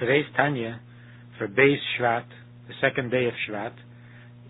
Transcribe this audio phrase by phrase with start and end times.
[0.00, 0.80] Today's Tanya
[1.36, 2.24] for Beis Shvat,
[2.66, 3.74] the second day of Shvat,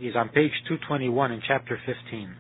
[0.01, 2.37] is on page 221 in chapter 15.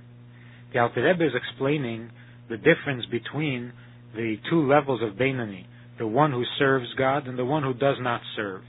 [0.72, 2.12] The Alter Rebbe is explaining
[2.48, 3.72] the difference between
[4.14, 5.66] the two levels of Beinani,
[5.98, 8.62] the one who serves God and the one who does not serve.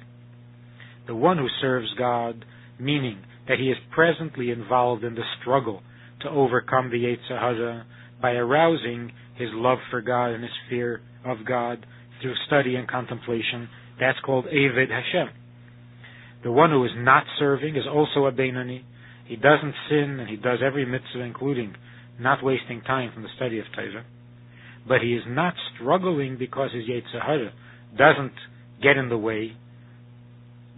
[1.05, 2.43] The one who serves God,
[2.79, 5.83] meaning that he is presently involved in the struggle
[6.21, 7.85] to overcome the Yetzer Hara
[8.19, 11.85] by arousing his love for God and his fear of God
[12.23, 13.69] through study and contemplation.
[14.01, 15.29] That's called Eved Hashem.
[16.43, 18.81] The one who is not serving is also a Beinani.
[19.27, 21.75] He doesn't sin and he does every mitzvah, including
[22.19, 24.03] not wasting time from the study of Torah.
[24.87, 27.53] But he is not struggling because his Yetzer Hara
[27.95, 28.33] doesn't
[28.81, 29.53] get in the way,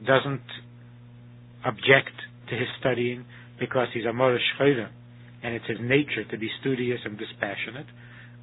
[0.06, 0.44] doesn't
[1.66, 2.12] object
[2.50, 3.24] to his studying
[3.58, 7.88] because he's a Morish and it's his nature to be studious and dispassionate,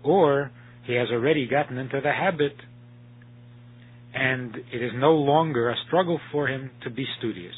[0.02, 0.50] or
[0.84, 2.54] he has already gotten into the habit
[4.20, 7.54] and it is no longer a struggle for him to be studious,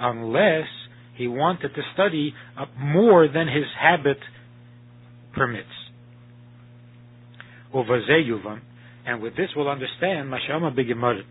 [0.00, 0.66] unless
[1.18, 2.32] he wanted to study
[2.80, 4.16] more than his habit
[5.36, 5.68] permits.
[7.74, 11.24] And with this we'll understand Mashama B'Gemara.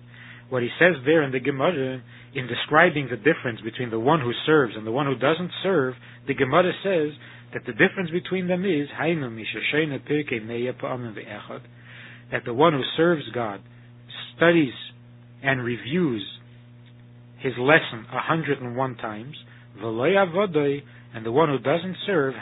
[0.50, 2.04] What he says there in the Gemara,
[2.36, 5.96] in describing the difference between the one who serves and the one who doesn't serve,
[6.28, 7.14] the Gemara says
[7.54, 8.88] that the difference between them is
[12.32, 13.62] that the one who serves God
[14.38, 14.74] studies
[15.44, 16.26] and reviews
[17.40, 19.36] his lesson a hundred and one times,
[19.80, 22.34] and the one who doesn't serve,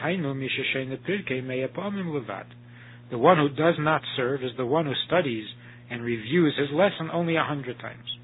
[3.11, 5.45] the one who does not serve is the one who studies
[5.89, 8.17] and reviews his lesson only a hundred times.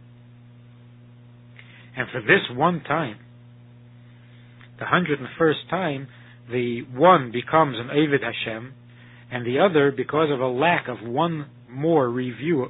[1.95, 3.17] And for this one time,
[4.80, 6.08] the hundred and first time,
[6.50, 8.73] the one becomes an Eved Hashem,
[9.31, 12.69] and the other, because of a lack of one more review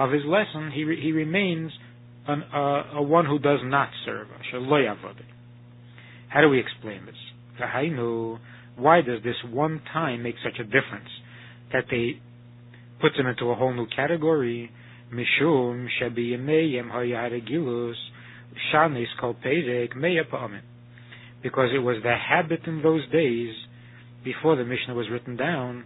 [0.00, 1.70] of his lesson, he, re- he remains
[2.26, 4.28] an, uh, a one who does not serve.
[6.28, 7.14] How do we explain this?
[8.76, 11.10] Why does this one time make such a difference
[11.74, 12.18] that they
[13.02, 14.70] puts him into a whole new category?
[15.10, 15.28] Because
[21.74, 23.54] it was the habit in those days,
[24.24, 25.84] before the Mishnah was written down,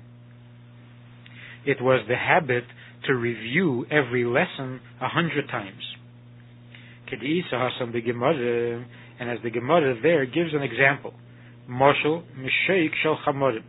[1.67, 2.65] it was the habit
[3.07, 5.83] to review every lesson a hundred times.
[9.21, 11.15] And as the Gemara there gives an example,
[11.71, 13.63] Moshel Mishaik Shel Chamorim,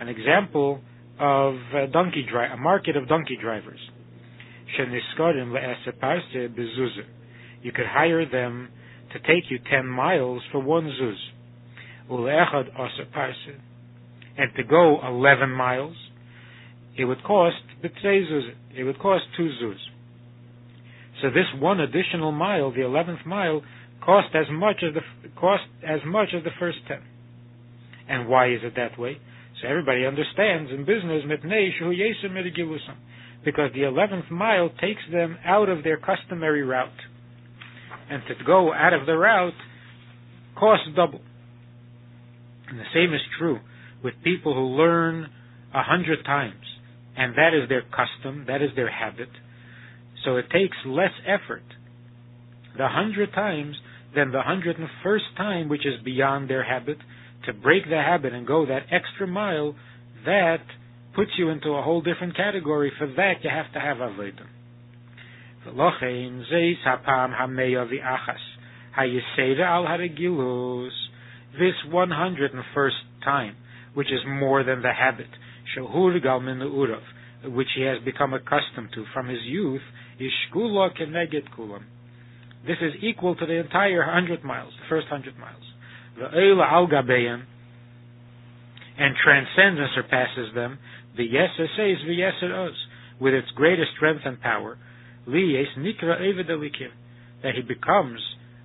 [0.00, 0.80] an example
[1.18, 3.80] of a donkey dri- a market of donkey drivers.
[7.62, 8.68] You could hire them
[9.12, 11.16] to take you ten miles for one zuz.
[14.38, 15.96] And to go eleven miles,
[16.98, 17.56] it would cost.
[17.82, 19.76] It would cost two zuz.
[21.22, 23.62] So this one additional mile, the eleventh mile,
[24.04, 27.02] cost as much as the cost as much as the first ten.
[28.08, 29.18] And why is it that way?
[29.60, 31.22] So everybody understands in business
[33.44, 36.90] because the eleventh mile takes them out of their customary route
[38.10, 39.54] and to go out of the route
[40.58, 41.20] costs double.
[42.68, 43.60] And the same is true
[44.02, 45.30] with people who learn
[45.74, 46.64] a hundred times,
[47.16, 49.28] and that is their custom, that is their habit.
[50.24, 51.62] So it takes less effort
[52.76, 53.76] the hundred times
[54.14, 56.98] than the hundred and first time, which is beyond their habit,
[57.46, 59.74] to break the habit and go that extra mile.
[60.24, 60.62] That
[61.14, 62.92] puts you into a whole different category.
[62.98, 64.46] For that, you have to have avodah.
[65.66, 68.42] V'lochein zeis hapam hameya v'achas
[68.98, 70.90] hayiseda al.
[71.58, 72.90] This 101st
[73.24, 73.56] time,
[73.94, 75.28] which is more than the habit,
[75.76, 77.02] shahur gal min urav,
[77.44, 79.82] which he has become accustomed to from his youth,
[80.18, 81.82] is shkula keneged kulam.
[82.66, 85.62] This is equal to the entire hundred miles, the first hundred miles.
[86.18, 87.44] Ve'ela al gabeim,
[88.98, 90.78] and transcends and surpasses them,
[91.16, 92.74] the yeser says the yeser oz,
[93.20, 94.78] with its greatest strength and power,
[95.28, 96.90] liyes nikra eved elokim,
[97.42, 98.20] that he becomes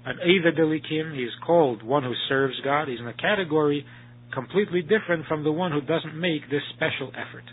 [0.06, 1.16] an eved elokim.
[1.16, 2.88] He is called one who serves God.
[2.88, 3.86] He's in a category
[4.34, 7.44] completely different from the one who doesn't make this special effort.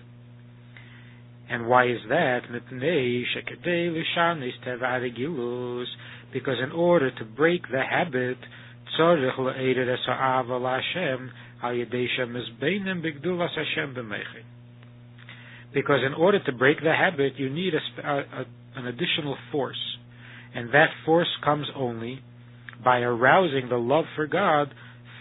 [1.51, 2.41] And why is that?
[6.33, 8.37] Because in order to break the habit,
[15.75, 18.45] because in order to break the habit, you need a, a,
[18.77, 19.97] an additional force.
[20.55, 22.21] And that force comes only
[22.85, 24.73] by arousing the love for God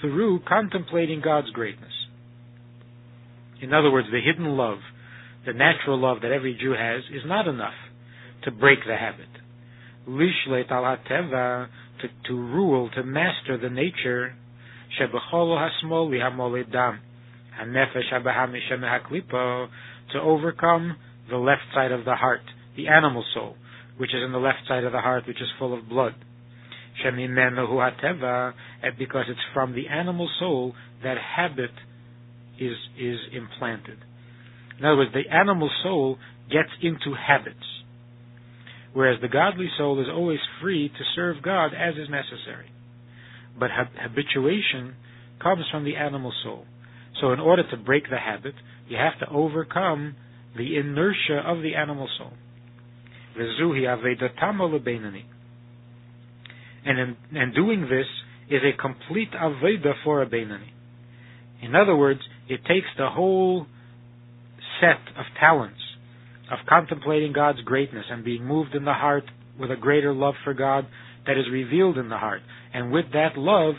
[0.02, 1.92] through contemplating God's greatness.
[3.62, 4.78] In other words, the hidden love,
[5.46, 7.74] the natural love that every Jew has, is not enough
[8.44, 9.30] to break the habit.
[10.08, 11.68] lishlet al hateva,
[12.28, 14.36] to, rule, to master the nature,
[15.00, 17.00] shebecholo hasmoli hamole dam,
[17.60, 19.68] hanefesh habahamishem haklipo,
[20.12, 20.96] to overcome
[21.30, 22.42] the left side of the heart,
[22.76, 23.56] the animal soul,
[23.98, 26.14] which is in the left side of the heart, which is full of blood.
[28.98, 30.74] Because it's from the animal soul
[31.04, 31.72] that habit
[32.60, 34.00] is is implanted.
[34.80, 36.18] In other words, the animal soul
[36.50, 37.66] gets into habits,
[38.94, 42.72] whereas the godly soul is always free to serve God as is necessary.
[43.60, 44.96] But habituation
[45.42, 46.66] comes from the animal soul.
[47.22, 48.54] So, in order to break the habit,
[48.88, 50.16] you have to overcome
[50.56, 52.34] the inertia of the animal soul.
[56.88, 58.08] And in, and doing this
[58.50, 60.72] is a complete avodah for a Beinani.
[61.62, 63.68] In other words, it takes the whole
[64.80, 65.82] set of talents
[66.50, 69.26] of contemplating God's greatness and being moved in the heart
[69.60, 70.88] with a greater love for God
[71.26, 72.42] that is revealed in the heart.
[72.74, 73.76] And with that love,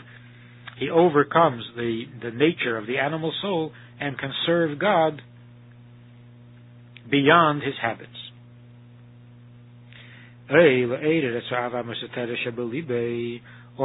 [0.77, 5.21] he overcomes the, the nature of the animal soul and can serve God
[7.09, 8.11] beyond his habits.
[10.51, 10.59] Or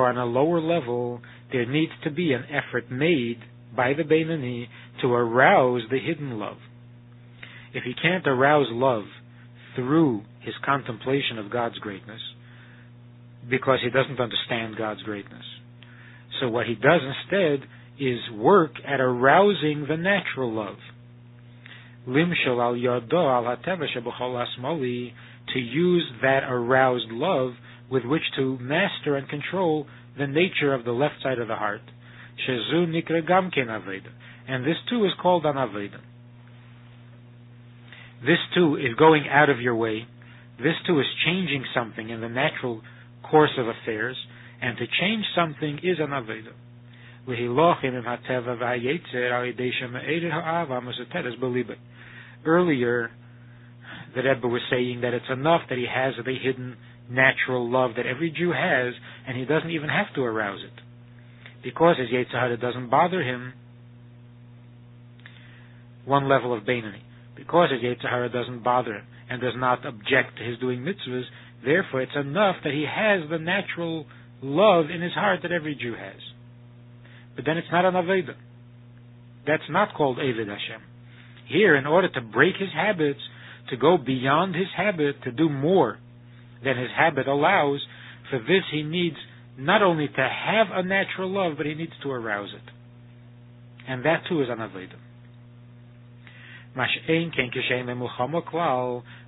[0.09, 1.21] on a lower level,
[1.53, 3.41] there needs to be an effort made
[3.77, 4.69] by the Beinani
[5.03, 6.57] to arouse the hidden love.
[7.75, 9.05] If he can't arouse love
[9.75, 12.23] through his contemplation of God's greatness,
[13.49, 15.45] because he doesn't understand God's greatness.
[16.41, 17.69] So what he does instead
[17.99, 20.77] is work at arousing the natural love.
[22.09, 23.57] Limshal al yado al
[24.47, 25.13] asmali
[25.53, 27.53] to use that aroused love
[27.91, 29.87] with which to master and control
[30.19, 31.83] the nature of the left side of the heart.
[32.47, 34.13] Shezu nikra gamken avodah.
[34.49, 36.01] And this too is called an avodah.
[38.23, 40.07] This too is going out of your way.
[40.59, 42.83] This too is changing something in the natural
[43.29, 44.17] course of affairs.
[44.63, 46.55] And to change something is an avodah.
[52.47, 53.11] Earlier,
[54.15, 56.77] the Rebbe was saying that it's enough that he has the hidden
[57.11, 58.95] natural love that every Jew has,
[59.27, 60.83] and he doesn't even have to arouse it.
[61.63, 63.53] Because his Yetzer Hara doesn't bother him,
[66.05, 67.01] one level of Beinani.
[67.37, 71.25] Because his Yetzer Hara doesn't bother him and does not object to his doing mitzvahs,
[71.65, 74.07] therefore it's enough that he has the natural
[74.43, 76.21] love in his heart that every Jew has.
[77.35, 78.37] But then it's not an Avodah.
[79.47, 80.83] That's not called Eved Hashem.
[81.49, 83.21] Here, in order to break his habits,
[83.71, 85.99] to go beyond his habit, to do more
[86.63, 87.81] than his habit allows,
[88.31, 89.17] for this he needs
[89.59, 92.73] not only to have a natural love, but he needs to arouse it.
[93.89, 94.99] And that too is an Avodah.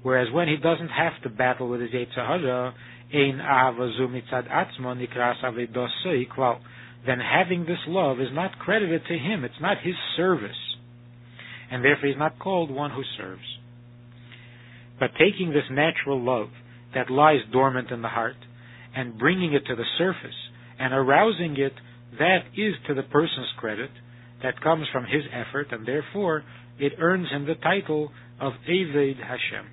[0.03, 2.75] Whereas when he doesn't have to battle with his Yetzer Hara,
[7.07, 10.51] then having this love is not credited to him, it's not his service.
[11.71, 13.56] And therefore he's not called one who serves.
[14.99, 16.49] But taking this natural love
[16.95, 18.37] that lies dormant in the heart
[18.95, 20.37] and bringing it to the surface
[20.79, 21.73] and arousing it,
[22.19, 23.91] that is to the person's credit,
[24.43, 26.45] that comes from his effort, and therefore
[26.79, 28.11] it earns him the title
[28.41, 29.67] of Eved Hashem.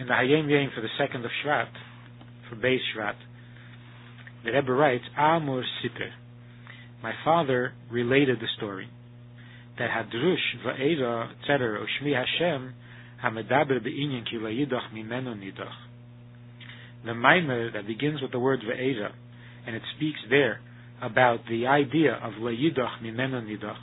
[0.00, 1.68] In the Hayom Yom for the second of Shvat,
[2.48, 3.14] for Beis Shvat,
[4.44, 6.12] the Rebbe writes, Amur Sitter.
[7.02, 8.88] My father related the story
[9.78, 11.84] that Hadrush va'era etc.
[11.84, 12.74] Ushmi Hashem
[13.22, 15.72] hamedaber be'inyan ki la'yidach mimeno nidach.
[17.04, 19.12] The Maimer that begins with the word ve'era,
[19.66, 20.60] and it speaks there
[21.02, 23.78] about the idea of la'yidach mimeno nidach,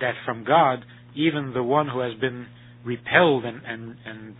[0.00, 2.46] that from God, even the one who has been
[2.84, 4.34] repelled and, and, and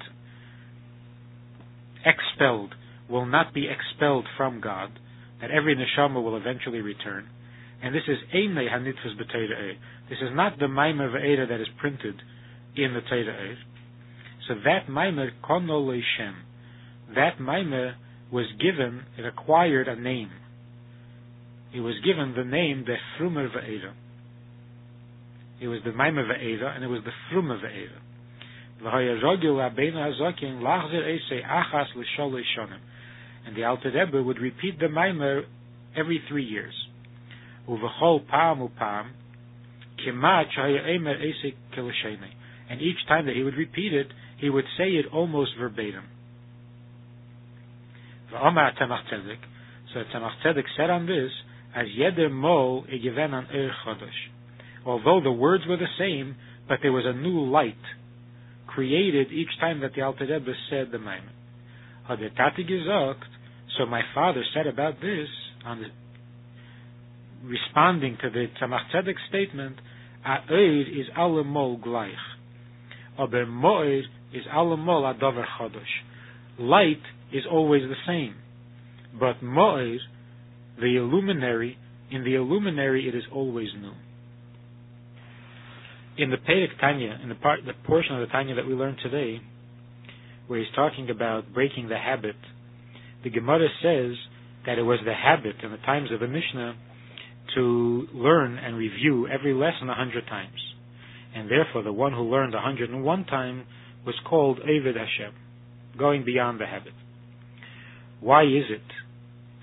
[2.05, 2.75] expelled
[3.11, 4.99] will not be expelled from God,
[5.41, 7.29] that every neshama will eventually return.
[7.83, 9.73] And this is Einei Hanitfus B'Torah Ohr.
[10.09, 12.15] This is not the Maimer Ve'era that is printed
[12.77, 13.57] in the Torah Ohr.
[14.49, 16.01] So that Maimer, Kono
[17.15, 17.95] that Maimer
[18.31, 20.31] was given, it acquired a name.
[21.75, 23.93] It was given the name the Frumer Ve'era.
[25.61, 28.01] It was the Maimer Ve'era, and it was the Frumer Ve'era.
[33.47, 35.43] And the Alter Rebbe would repeat the Maimer
[35.97, 36.75] every three years.
[42.69, 46.05] And each time that he would repeat it, he would say it almost verbatim.
[48.31, 51.31] So Tzemach Tzedek said on this,
[51.75, 54.09] as yeder mo egiven an er chodosh.
[54.85, 56.37] Although the words were the same,
[56.69, 57.75] but there was a new light
[58.67, 61.33] created each time that the Alter Rebbe said the Maimer.
[62.09, 63.25] Tate gesagt,
[63.79, 65.29] so my father said about this,
[65.65, 65.87] on the,
[67.45, 69.76] responding to the Tzemach Tzedek statement,
[70.25, 72.12] a oid is allemol gleich.
[73.19, 74.02] Aber moed
[74.33, 75.81] is allemol a dover chodosh.
[76.59, 77.02] Light
[77.33, 78.35] is always the same.
[79.19, 79.99] But moed,
[80.78, 81.78] the illuminary,
[82.11, 83.93] in the illuminary it is always new.
[86.19, 88.99] In the Perek Tanya, in the part, the portion of the Tanya that we learned
[89.02, 89.40] today,
[90.47, 92.37] where he's talking about breaking the habit,
[93.23, 94.16] the Gemara says
[94.64, 96.75] that it was the habit in the times of the Mishnah
[97.57, 100.61] to learn and review every lesson a hundred times.
[101.35, 103.65] And therefore, the one who learned a hundred and one time
[104.07, 105.35] was called Eved Hashem,
[105.99, 106.93] going beyond the habit.
[108.21, 108.83] Why is it,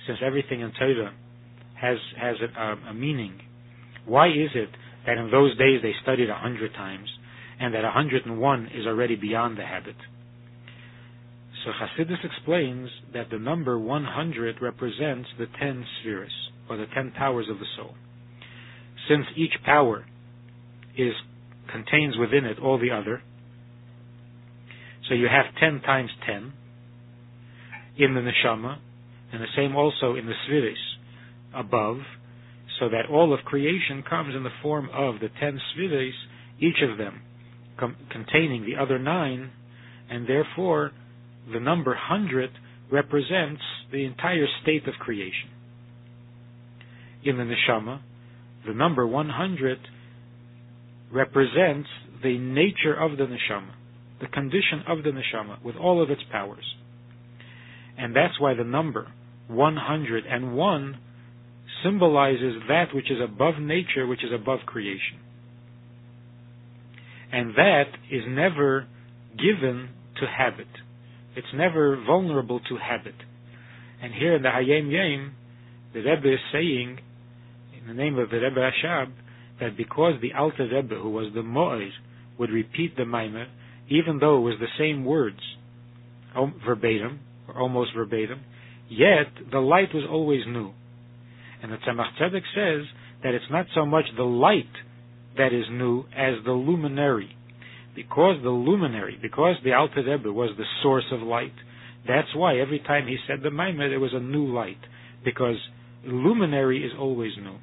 [0.06, 1.14] since everything in Torah
[1.82, 3.40] has has a, a meaning,
[4.06, 4.70] why is it
[5.06, 7.10] that in those days they studied a hundred times,
[7.60, 9.96] and that a hundred and one is already beyond the habit?
[11.64, 16.32] So Chassidus explains that the number 100 represents the ten spheres,
[16.70, 17.96] or the ten powers of the soul.
[19.10, 20.06] Since each power
[20.98, 21.14] is
[21.72, 23.22] contains within it all the other,
[25.08, 26.54] so you have 10 times 10
[27.98, 28.78] in the neshama,
[29.32, 30.78] and the same also in the spheres
[31.54, 31.98] above,
[32.80, 36.14] so that all of creation comes in the form of the 10 spheres,
[36.60, 37.22] each of them
[37.78, 39.52] com- containing the other nine,
[40.10, 40.92] and therefore
[41.52, 42.50] the number 100
[42.92, 45.50] represents the entire state of creation.
[47.26, 48.02] In the neshama,
[48.66, 49.80] the number 100
[51.12, 51.90] represents
[52.22, 53.72] the nature of the neshama,
[54.20, 56.76] the condition of the neshama, with all of its powers.
[57.98, 59.12] And that's why the number
[59.48, 60.98] 101
[61.84, 65.20] symbolizes that which is above nature, which is above creation.
[67.32, 68.88] And that is never
[69.38, 69.90] given
[70.20, 70.68] to habit.
[71.36, 73.16] It's never vulnerable to habit.
[74.02, 75.36] And here in the Hayom Yom,
[75.94, 77.00] the Rebbe is saying,
[77.84, 79.12] in the name of the Rebbe Rashab,
[79.60, 81.92] that because the Alter Rebbe, who was the Mo'ez,
[82.40, 83.46] would repeat the Maimer,
[83.90, 85.40] even though it was the same words,
[86.66, 88.42] verbatim, or almost verbatim,
[88.90, 90.72] yet the light was always new.
[91.62, 92.88] And the Tzemach Tzedek says
[93.24, 94.66] that it's not so much the light
[95.38, 97.36] that is new as the luminary
[97.96, 101.54] because the luminary, because the Alter Rebbe was the source of light,
[102.08, 104.80] that's why every time he said the Maimer, there was a new light,
[105.24, 105.56] because
[106.06, 107.56] luminary is always new.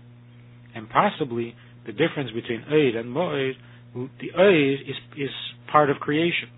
[0.74, 1.54] And possibly
[1.86, 3.52] the difference between Eid and Moed,
[3.94, 5.30] the Eid is, is
[5.70, 6.48] part of creation.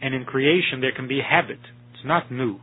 [0.00, 1.58] And in creation there can be habit.
[1.94, 2.60] It's not new.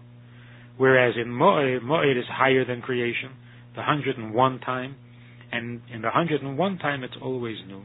[0.77, 3.31] Whereas in Moed, Moed is higher than creation,
[3.75, 4.95] the 101 time,
[5.51, 7.83] and in the 101 time it's always new.